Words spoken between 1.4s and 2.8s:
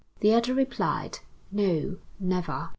"No, never."